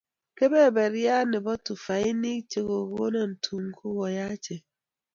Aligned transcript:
kebeberyat 0.37 1.25
nebo 1.31 1.53
tufainik 1.65 2.39
chrkokonon 2.51 3.31
Tom 3.43 3.63
ku 3.77 3.85
koyachen 3.97 4.61